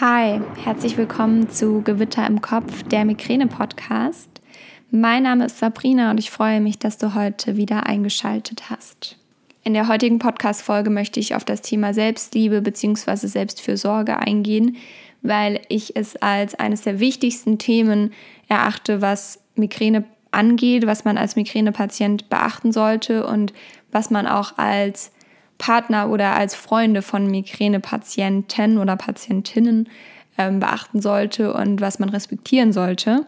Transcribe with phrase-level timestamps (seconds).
[0.00, 4.28] Hi, herzlich willkommen zu Gewitter im Kopf, der Migräne-Podcast.
[4.90, 9.16] Mein Name ist Sabrina und ich freue mich, dass du heute wieder eingeschaltet hast.
[9.62, 13.28] In der heutigen Podcast-Folge möchte ich auf das Thema Selbstliebe bzw.
[13.28, 14.78] Selbstfürsorge eingehen,
[15.22, 18.12] weil ich es als eines der wichtigsten Themen
[18.48, 20.02] erachte, was Migräne
[20.32, 23.52] angeht, was man als Migränepatient beachten sollte und
[23.92, 25.12] was man auch als
[25.58, 29.88] Partner oder als Freunde von Migränepatienten oder Patientinnen
[30.36, 33.26] ähm, beachten sollte und was man respektieren sollte.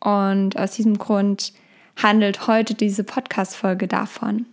[0.00, 1.52] Und aus diesem Grund
[1.96, 4.46] handelt heute diese Podcast-Folge davon.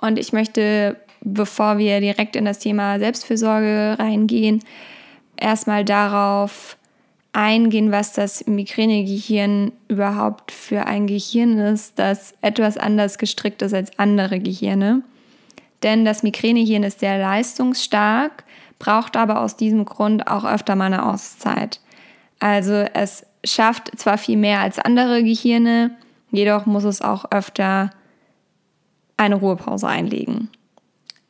[0.00, 4.62] Und ich möchte, bevor wir direkt in das Thema Selbstfürsorge reingehen,
[5.36, 6.78] erstmal darauf
[7.32, 13.98] eingehen, was das Migränegehirn überhaupt für ein Gehirn ist, das etwas anders gestrickt ist als
[13.98, 15.02] andere Gehirne
[15.84, 18.44] denn das Migränehirn ist sehr leistungsstark,
[18.78, 21.80] braucht aber aus diesem Grund auch öfter mal eine Auszeit.
[22.40, 25.96] Also es schafft zwar viel mehr als andere Gehirne,
[26.30, 27.90] jedoch muss es auch öfter
[29.16, 30.50] eine Ruhepause einlegen.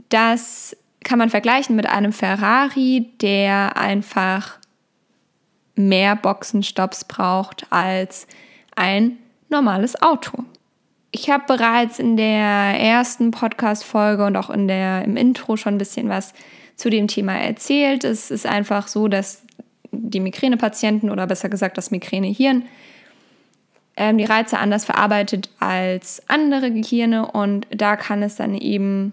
[0.08, 4.58] Das kann man vergleichen mit einem Ferrari, der einfach
[5.74, 8.26] mehr Boxenstopps braucht als
[8.74, 9.18] ein
[9.50, 10.44] normales Auto.
[11.16, 15.78] Ich habe bereits in der ersten Podcast-Folge und auch in der, im Intro schon ein
[15.78, 16.34] bisschen was
[16.74, 18.02] zu dem Thema erzählt.
[18.02, 19.44] Es ist einfach so, dass
[19.92, 22.64] die Migränepatienten oder besser gesagt das Migränehirn
[23.96, 29.12] ähm, die Reize anders verarbeitet als andere Gehirne und da kann es dann eben,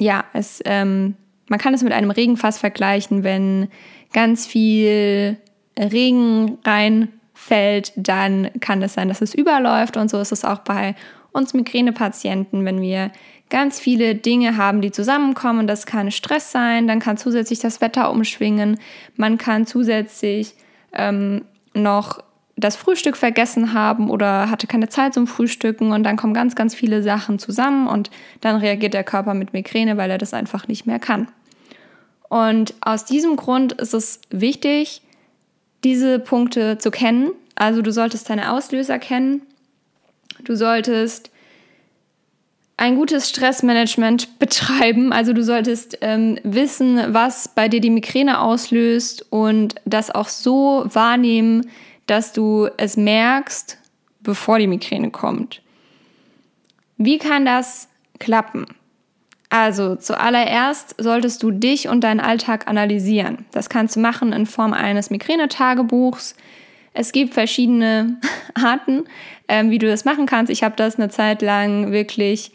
[0.00, 1.14] ja, es, ähm,
[1.46, 3.68] man kann es mit einem Regenfass vergleichen, wenn
[4.12, 5.36] ganz viel
[5.78, 9.96] Regen rein fällt, dann kann es sein, dass es überläuft.
[9.96, 10.96] Und so ist es auch bei
[11.30, 13.12] uns Migränepatienten, wenn wir
[13.48, 15.68] ganz viele Dinge haben, die zusammenkommen.
[15.68, 18.78] Das kann Stress sein, dann kann zusätzlich das Wetter umschwingen,
[19.16, 20.54] man kann zusätzlich
[20.92, 21.44] ähm,
[21.74, 22.18] noch
[22.56, 26.74] das Frühstück vergessen haben oder hatte keine Zeit zum Frühstücken und dann kommen ganz, ganz
[26.74, 28.10] viele Sachen zusammen und
[28.40, 31.28] dann reagiert der Körper mit Migräne, weil er das einfach nicht mehr kann.
[32.28, 35.02] Und aus diesem Grund ist es wichtig,
[35.84, 37.30] diese Punkte zu kennen.
[37.54, 39.42] Also du solltest deine Auslöser kennen.
[40.44, 41.30] Du solltest
[42.76, 45.12] ein gutes Stressmanagement betreiben.
[45.12, 50.84] Also du solltest ähm, wissen, was bei dir die Migräne auslöst und das auch so
[50.86, 51.68] wahrnehmen,
[52.06, 53.78] dass du es merkst,
[54.20, 55.62] bevor die Migräne kommt.
[56.96, 57.88] Wie kann das
[58.18, 58.66] klappen?
[59.50, 63.46] Also zuallererst solltest du dich und deinen Alltag analysieren.
[63.50, 66.34] Das kannst du machen in Form eines Migränetagebuchs.
[66.92, 68.20] Es gibt verschiedene
[68.54, 69.04] Arten,
[69.48, 70.52] ähm, wie du das machen kannst.
[70.52, 72.52] Ich habe das eine Zeit lang wirklich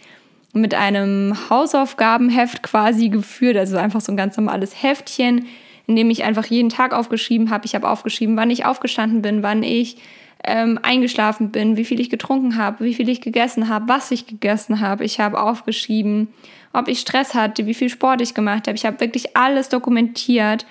[0.53, 5.47] mit einem Hausaufgabenheft quasi geführt, also einfach so ein ganz normales Heftchen,
[5.87, 7.65] in dem ich einfach jeden Tag aufgeschrieben habe.
[7.65, 9.97] Ich habe aufgeschrieben, wann ich aufgestanden bin, wann ich
[10.43, 14.27] ähm, eingeschlafen bin, wie viel ich getrunken habe, wie viel ich gegessen habe, was ich
[14.27, 15.05] gegessen habe.
[15.05, 16.27] Ich habe aufgeschrieben,
[16.73, 18.75] ob ich Stress hatte, wie viel Sport ich gemacht habe.
[18.75, 20.65] Ich habe wirklich alles dokumentiert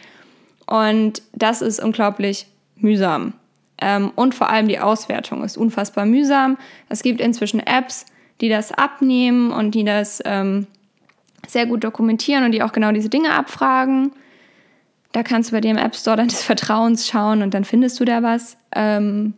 [0.67, 2.47] und das ist unglaublich
[2.77, 3.33] mühsam.
[3.81, 6.59] Ähm, und vor allem die Auswertung ist unfassbar mühsam.
[6.89, 8.07] Es gibt inzwischen Apps,
[8.41, 10.67] die das abnehmen und die das ähm,
[11.47, 14.13] sehr gut dokumentieren und die auch genau diese Dinge abfragen.
[15.13, 18.05] Da kannst du bei dir im App Store deines Vertrauens schauen und dann findest du
[18.05, 18.57] da was.
[18.75, 19.35] Ähm,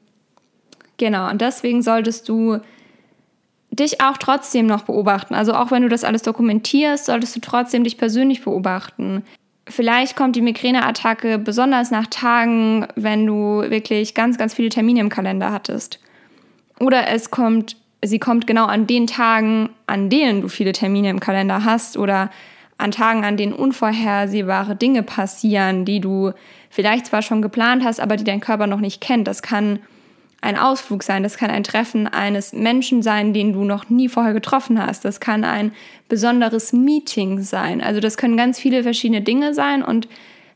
[0.97, 2.61] genau, und deswegen solltest du
[3.71, 5.35] dich auch trotzdem noch beobachten.
[5.35, 9.25] Also auch wenn du das alles dokumentierst, solltest du trotzdem dich persönlich beobachten.
[9.69, 15.09] Vielleicht kommt die Migräneattacke besonders nach Tagen, wenn du wirklich ganz, ganz viele Termine im
[15.09, 15.99] Kalender hattest.
[16.79, 21.21] Oder es kommt, sie kommt genau an den Tagen, an denen du viele Termine im
[21.21, 22.31] Kalender hast oder
[22.77, 26.33] an Tagen, an denen unvorhersehbare Dinge passieren, die du
[26.71, 29.29] vielleicht zwar schon geplant hast, aber die dein Körper noch nicht kennt.
[29.29, 29.79] Das kann
[30.45, 34.35] ein Ausflug sein, das kann ein Treffen eines Menschen sein, den du noch nie vorher
[34.35, 35.73] getroffen hast, das kann ein
[36.11, 37.81] besonderes Meeting sein.
[37.81, 40.07] Also das können ganz viele verschiedene Dinge sein und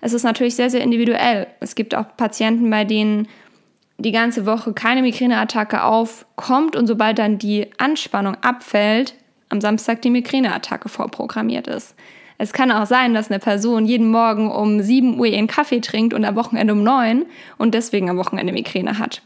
[0.02, 1.46] es ist natürlich sehr, sehr individuell.
[1.61, 3.29] Es gibt auch Patienten, bei denen
[3.96, 9.14] die ganze Woche keine Migräneattacke aufkommt und sobald dann die Anspannung abfällt,
[9.49, 11.94] am Samstag die Migräneattacke vorprogrammiert ist.
[12.37, 16.12] Es kann auch sein, dass eine Person jeden Morgen um 7 Uhr ihren Kaffee trinkt
[16.12, 17.25] und am Wochenende um 9
[17.56, 19.23] und deswegen am Wochenende Migräne hat.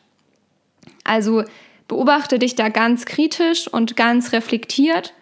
[1.05, 1.45] Also
[1.89, 5.15] beobachte dich da ganz kritisch und ganz reflektiert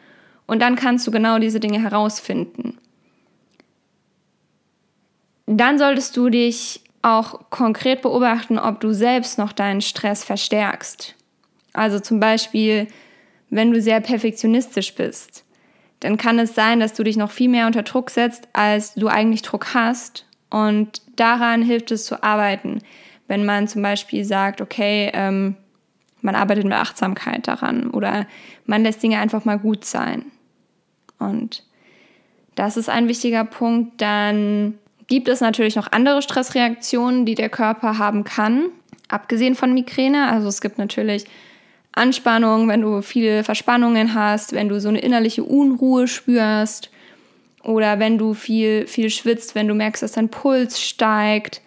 [0.47, 2.79] und dann kannst du genau diese Dinge herausfinden.
[5.47, 11.17] Dann solltest du dich auch konkret beobachten, ob du selbst noch deinen Stress verstärkst.
[11.73, 12.89] Also zum Beispiel,
[13.49, 15.45] wenn du sehr perfektionistisch bist,
[16.01, 19.09] dann kann es sein, dass du dich noch viel mehr unter Druck setzt, als du
[19.09, 22.81] eigentlich Druck hast Und daran hilft es zu arbeiten.
[23.31, 25.55] Wenn man zum Beispiel sagt, okay, ähm,
[26.21, 28.27] man arbeitet mit Achtsamkeit daran oder
[28.67, 30.25] man lässt Dinge einfach mal gut sein.
[31.21, 31.63] Und
[32.57, 34.03] das ist ein wichtiger Punkt.
[34.03, 34.75] Dann
[35.07, 38.65] gibt es natürlich noch andere Stressreaktionen, die der Körper haben kann,
[39.07, 40.29] abgesehen von Migräne.
[40.29, 41.25] Also es gibt natürlich
[41.93, 46.91] Anspannung, wenn du viele Verspannungen hast, wenn du so eine innerliche Unruhe spürst
[47.63, 51.63] oder wenn du viel, viel schwitzt, wenn du merkst, dass dein Puls steigt.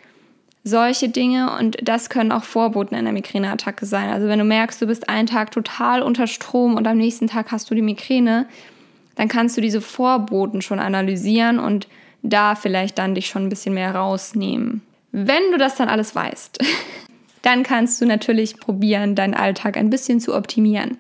[0.65, 4.10] Solche Dinge und das können auch Vorboten einer Migräneattacke sein.
[4.10, 7.51] Also wenn du merkst, du bist einen Tag total unter Strom und am nächsten Tag
[7.51, 8.48] hast du die Migräne,
[9.15, 11.88] dann kannst du diese Vorboten schon analysieren und
[12.21, 14.81] da vielleicht dann dich schon ein bisschen mehr rausnehmen.
[15.12, 16.60] Wenn du das dann alles weißt,
[17.42, 20.98] dann kannst du natürlich probieren, deinen Alltag ein bisschen zu optimieren.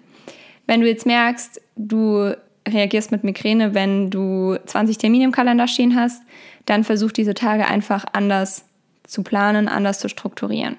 [0.67, 2.35] Wenn du jetzt merkst, du
[2.67, 6.21] reagierst mit Migräne, wenn du 20 Termine im Kalender stehen hast,
[6.65, 8.65] dann versuch diese Tage einfach anders
[9.03, 10.77] zu planen, anders zu strukturieren.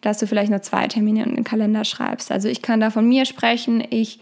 [0.00, 2.30] Dass du vielleicht nur zwei Termine in den Kalender schreibst.
[2.30, 3.82] Also ich kann da von mir sprechen.
[3.90, 4.20] Ich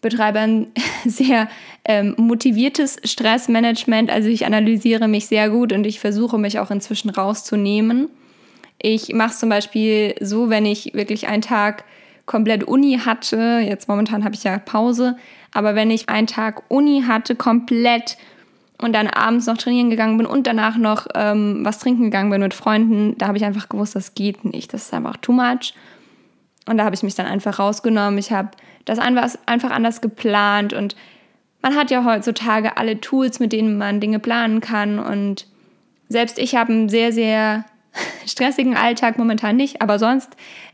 [0.00, 0.68] betreibe ein
[1.04, 1.48] sehr
[1.84, 4.10] ähm, motiviertes Stressmanagement.
[4.10, 8.08] Also ich analysiere mich sehr gut und ich versuche mich auch inzwischen rauszunehmen.
[8.80, 11.84] Ich mache es zum Beispiel so, wenn ich wirklich einen Tag
[12.26, 15.16] komplett Uni hatte, jetzt momentan habe ich ja Pause,
[15.52, 18.18] aber wenn ich einen Tag Uni hatte, komplett
[18.80, 22.40] und dann abends noch trainieren gegangen bin und danach noch ähm, was trinken gegangen bin
[22.40, 24.72] mit Freunden, da habe ich einfach gewusst, das geht nicht.
[24.72, 25.74] Das ist einfach too much.
[26.66, 28.18] Und da habe ich mich dann einfach rausgenommen.
[28.18, 28.50] Ich habe
[28.84, 30.96] das einfach anders geplant und
[31.60, 34.98] man hat ja heutzutage alle Tools, mit denen man Dinge planen kann.
[34.98, 35.46] Und
[36.08, 37.64] selbst ich habe einen sehr, sehr
[38.26, 40.30] stressigen Alltag momentan nicht, aber sonst,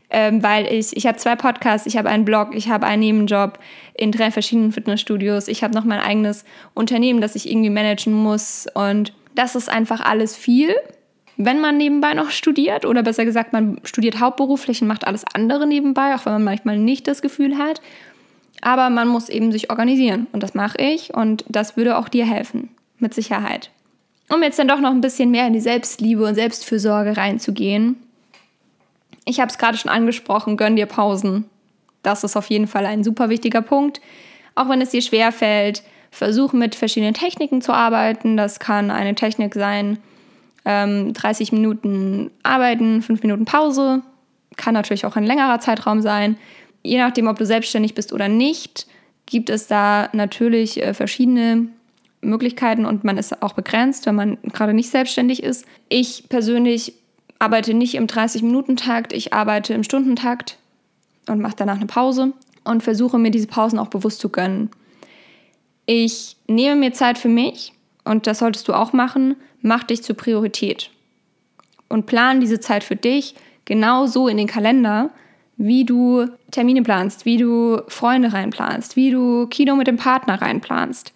[0.09, 3.59] ähm, weil ich, ich habe zwei Podcasts, ich habe einen Blog, ich habe einen Nebenjob
[3.95, 8.67] in drei verschiedenen Fitnessstudios, ich habe noch mein eigenes Unternehmen, das ich irgendwie managen muss.
[8.73, 10.75] Und das ist einfach alles viel
[11.37, 15.67] wenn man nebenbei noch studiert oder besser gesagt, man studiert hauptberuflich und macht alles andere
[15.67, 17.81] nebenbei, auch wenn man manchmal nicht das Gefühl hat.
[18.61, 22.25] Aber man muss eben sich organisieren und das mache ich und das würde auch dir
[22.25, 22.69] helfen,
[22.99, 23.69] mit Sicherheit.
[24.29, 27.97] Um jetzt dann doch noch ein bisschen mehr in die Selbstliebe und Selbstfürsorge reinzugehen.
[29.25, 31.45] Ich habe es gerade schon angesprochen, gönn dir Pausen.
[32.03, 34.01] Das ist auf jeden Fall ein super wichtiger Punkt.
[34.55, 38.37] Auch wenn es dir schwer fällt, versuch mit verschiedenen Techniken zu arbeiten.
[38.37, 39.97] Das kann eine Technik sein,
[40.63, 44.01] ähm, 30 Minuten arbeiten, 5 Minuten Pause.
[44.55, 46.37] Kann natürlich auch ein längerer Zeitraum sein.
[46.83, 48.87] Je nachdem, ob du selbstständig bist oder nicht,
[49.25, 51.67] gibt es da natürlich äh, verschiedene
[52.21, 55.65] Möglichkeiten und man ist auch begrenzt, wenn man gerade nicht selbstständig ist.
[55.89, 56.93] Ich persönlich
[57.39, 60.57] arbeite nicht im 30-Minuten-Takt, ich arbeite im Stundentakt
[61.27, 62.33] und mache danach eine Pause
[62.63, 64.69] und versuche mir diese Pausen auch bewusst zu gönnen.
[65.85, 67.73] Ich nehme mir Zeit für mich
[68.03, 70.89] und das solltest du auch machen, mach dich zur Priorität.
[71.87, 73.35] Und plan diese Zeit für dich
[73.65, 75.11] genauso in den Kalender,
[75.57, 81.13] wie du Termine planst, wie du Freunde reinplanst, wie du Kino mit dem Partner reinplanst.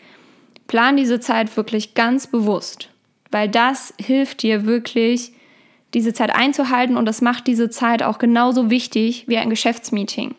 [0.69, 2.89] Plan diese Zeit wirklich ganz bewusst,
[3.31, 5.33] weil das hilft dir wirklich,
[5.95, 10.35] diese Zeit einzuhalten und das macht diese Zeit auch genauso wichtig wie ein Geschäftsmeeting.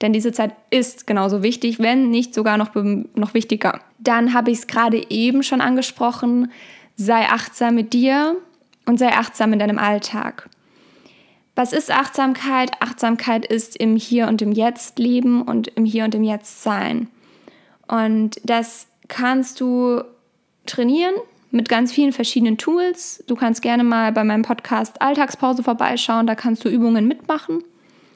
[0.00, 3.82] Denn diese Zeit ist genauso wichtig, wenn nicht sogar noch, noch wichtiger.
[3.98, 6.50] Dann habe ich es gerade eben schon angesprochen,
[6.96, 8.36] sei achtsam mit dir
[8.86, 10.48] und sei achtsam in deinem Alltag.
[11.54, 12.70] Was ist Achtsamkeit?
[12.80, 17.08] Achtsamkeit ist im Hier und im Jetzt leben und im Hier und im Jetzt sein.
[17.86, 20.02] Und das kannst du
[20.66, 21.14] trainieren
[21.50, 23.22] mit ganz vielen verschiedenen Tools.
[23.26, 27.62] Du kannst gerne mal bei meinem Podcast Alltagspause vorbeischauen, da kannst du Übungen mitmachen.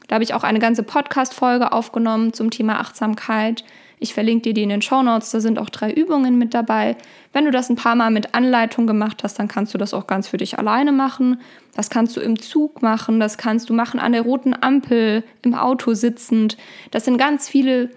[0.08, 3.64] Da habe ich auch eine ganze Podcast-Folge aufgenommen zum Thema Achtsamkeit.
[3.98, 5.30] Ich verlinke dir die in den Show Notes.
[5.30, 6.96] Da sind auch drei Übungen mit dabei.
[7.32, 10.06] Wenn du das ein paar Mal mit Anleitung gemacht hast, dann kannst du das auch
[10.06, 11.40] ganz für dich alleine machen.
[11.74, 13.20] Das kannst du im Zug machen.
[13.20, 16.56] Das kannst du machen an der roten Ampel, im Auto sitzend.
[16.90, 17.90] Das sind ganz viele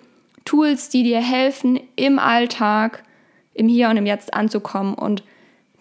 [0.49, 3.03] Tools, die dir helfen, im Alltag,
[3.53, 5.21] im Hier und im Jetzt anzukommen und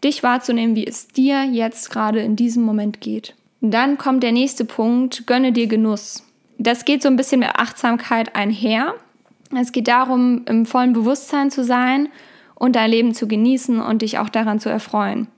[0.04, 3.34] dich wahrzunehmen, wie es dir jetzt gerade in diesem Moment geht.
[3.62, 6.22] Dann kommt der nächste Punkt, gönne dir Genuss.
[6.58, 8.94] Das geht so ein bisschen mit Achtsamkeit einher.
[9.58, 12.10] Es geht darum, im vollen Bewusstsein zu sein
[12.54, 15.28] und dein Leben zu genießen und dich auch daran zu erfreuen.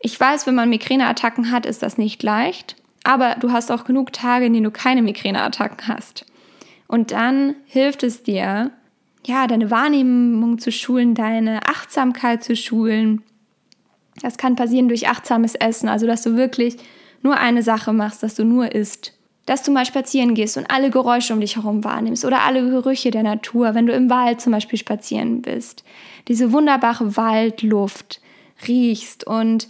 [0.00, 2.74] Ich weiß, wenn man Migräneattacken hat, ist das nicht leicht,
[3.04, 6.26] aber du hast auch genug Tage, in denen du keine Migräneattacken hast.
[6.88, 8.72] Und dann hilft es dir,
[9.24, 13.22] ja, deine Wahrnehmung zu schulen, deine Achtsamkeit zu schulen.
[14.20, 16.76] Das kann passieren durch achtsames Essen, also dass du wirklich
[17.22, 19.14] nur eine Sache machst, dass du nur isst
[19.48, 23.10] dass du mal spazieren gehst und alle Geräusche um dich herum wahrnimmst oder alle Gerüche
[23.10, 25.84] der Natur, wenn du im Wald zum Beispiel spazieren bist,
[26.28, 28.20] diese wunderbare Waldluft
[28.66, 29.68] riechst und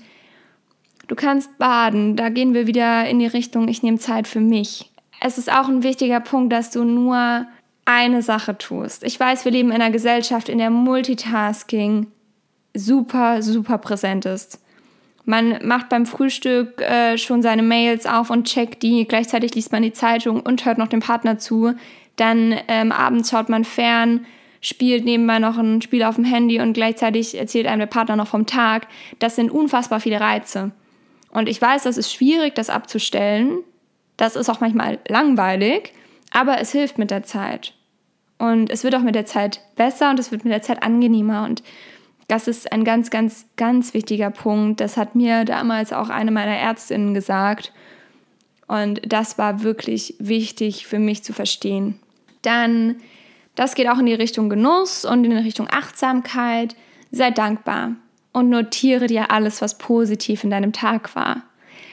[1.06, 4.90] Du kannst baden, da gehen wir wieder in die Richtung, ich nehme Zeit für mich.
[5.20, 7.46] Es ist auch ein wichtiger Punkt, dass du nur
[7.84, 9.02] eine Sache tust.
[9.04, 12.06] Ich weiß, wir leben in einer Gesellschaft, in der Multitasking
[12.74, 14.60] super, super präsent ist.
[15.24, 19.82] Man macht beim Frühstück äh, schon seine Mails auf und checkt die, gleichzeitig liest man
[19.82, 21.74] die Zeitung und hört noch dem Partner zu.
[22.16, 24.26] Dann ähm, abends schaut man fern,
[24.60, 28.28] spielt nebenbei noch ein Spiel auf dem Handy und gleichzeitig erzählt einem der Partner noch
[28.28, 28.86] vom Tag.
[29.18, 30.72] Das sind unfassbar viele Reize.
[31.30, 33.58] Und ich weiß, das ist schwierig, das abzustellen.
[34.18, 35.94] Das ist auch manchmal langweilig,
[36.30, 37.72] aber es hilft mit der Zeit.
[38.36, 41.44] Und es wird auch mit der Zeit besser und es wird mit der Zeit angenehmer.
[41.44, 41.62] Und
[42.28, 44.80] das ist ein ganz, ganz, ganz wichtiger Punkt.
[44.80, 47.72] Das hat mir damals auch eine meiner Ärztinnen gesagt.
[48.66, 51.98] Und das war wirklich wichtig für mich zu verstehen.
[52.42, 52.96] Dann,
[53.54, 56.76] das geht auch in die Richtung Genuss und in die Richtung Achtsamkeit.
[57.10, 57.92] Sei dankbar
[58.32, 61.42] und notiere dir alles, was positiv in deinem Tag war.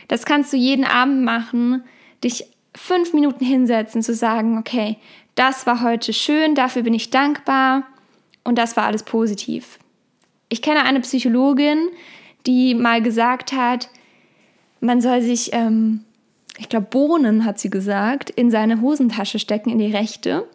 [0.10, 1.84] Das kannst du jeden Abend machen,
[2.26, 4.98] dich fünf Minuten hinsetzen, zu sagen, okay,
[5.36, 7.84] das war heute schön, dafür bin ich dankbar
[8.44, 9.80] und das war alles positiv.
[10.50, 11.90] Ich kenne eine Psychologin,
[12.46, 13.90] die mal gesagt hat,
[14.80, 16.04] man soll sich, ähm,
[16.58, 20.48] ich glaube, Bohnen, hat sie gesagt, in seine Hosentasche stecken, in die rechte.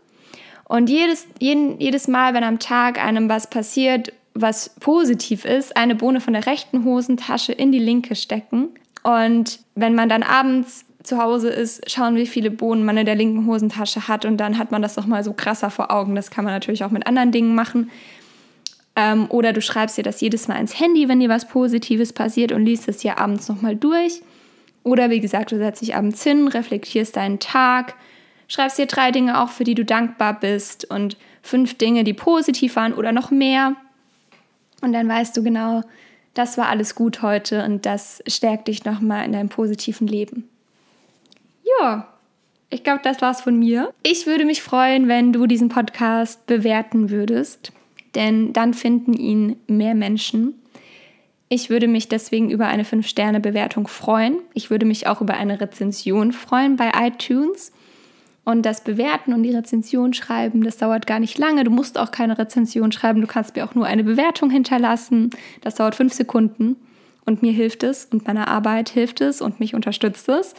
[0.65, 5.97] Und jedes, jeden, jedes Mal, wenn am Tag einem was passiert, was positiv ist, eine
[5.97, 8.69] Bohne von der rechten Hosentasche in die linke stecken.
[9.03, 13.15] Und wenn man dann abends zu Hause ist, schauen, wie viele Bohnen man in der
[13.15, 16.15] linken Hosentasche hat und dann hat man das nochmal so krasser vor Augen.
[16.15, 17.91] Das kann man natürlich auch mit anderen Dingen machen.
[18.97, 22.53] Ähm, oder du schreibst dir das jedes Mal ins Handy, wenn dir was Positives passiert
[22.53, 24.21] und liest es dir abends nochmal durch.
[24.83, 27.95] Oder wie gesagt, du setzt dich abends hin, reflektierst deinen Tag,
[28.49, 32.77] schreibst dir drei Dinge auch, für die du dankbar bist und fünf Dinge, die positiv
[32.77, 33.77] waren oder noch mehr.
[34.83, 35.83] Und dann weißt du genau,
[36.35, 40.50] das war alles gut heute und das stärkt dich nochmal in deinem positiven Leben.
[41.79, 42.09] Ja,
[42.71, 43.93] ich glaube, das war's von mir.
[44.05, 47.73] Ich würde mich freuen, wenn du diesen Podcast bewerten würdest,
[48.15, 50.55] denn dann finden ihn mehr Menschen.
[51.49, 54.39] Ich würde mich deswegen über eine 5-Sterne-Bewertung freuen.
[54.55, 57.73] Ich würde mich auch über eine Rezension freuen bei iTunes.
[58.45, 61.65] Und das Bewerten und die Rezension schreiben, das dauert gar nicht lange.
[61.65, 63.21] Du musst auch keine Rezension schreiben.
[63.21, 65.31] Du kannst mir auch nur eine Bewertung hinterlassen.
[65.61, 66.77] Das dauert fünf Sekunden.
[67.27, 70.55] Und mir hilft es und meiner Arbeit hilft es und mich unterstützt es.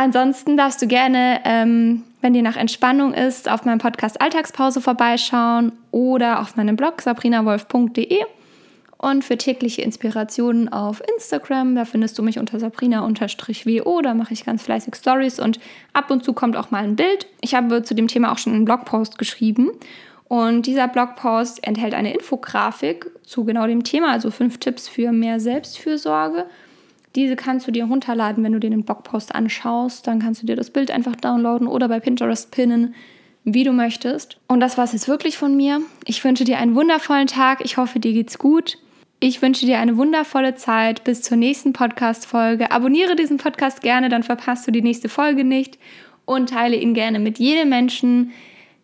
[0.00, 5.72] Ansonsten darfst du gerne, ähm, wenn dir nach Entspannung ist, auf meinem Podcast Alltagspause vorbeischauen
[5.90, 8.20] oder auf meinem Blog sabrinawolf.de
[8.96, 11.74] und für tägliche Inspirationen auf Instagram.
[11.74, 14.00] Da findest du mich unter sabrina-wo.
[14.00, 15.60] Da mache ich ganz fleißig Stories und
[15.92, 17.26] ab und zu kommt auch mal ein Bild.
[17.42, 19.68] Ich habe zu dem Thema auch schon einen Blogpost geschrieben.
[20.28, 25.40] Und dieser Blogpost enthält eine Infografik zu genau dem Thema, also fünf Tipps für mehr
[25.40, 26.46] Selbstfürsorge.
[27.16, 30.06] Diese kannst du dir runterladen, wenn du dir den Blogpost anschaust.
[30.06, 32.94] Dann kannst du dir das Bild einfach downloaden oder bei Pinterest pinnen,
[33.44, 34.38] wie du möchtest.
[34.46, 35.80] Und das war es jetzt wirklich von mir.
[36.04, 37.64] Ich wünsche dir einen wundervollen Tag.
[37.64, 38.78] Ich hoffe, dir geht's gut.
[39.18, 42.70] Ich wünsche dir eine wundervolle Zeit bis zur nächsten Podcast-Folge.
[42.70, 45.78] Abonniere diesen Podcast gerne, dann verpasst du die nächste Folge nicht
[46.24, 48.30] und teile ihn gerne mit jedem Menschen,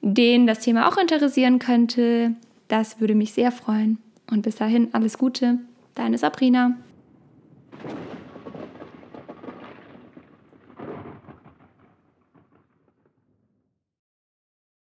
[0.03, 2.35] den das Thema auch interessieren könnte.
[2.69, 3.99] Das würde mich sehr freuen.
[4.31, 5.59] Und bis dahin alles Gute,
[5.95, 6.77] deine Sabrina.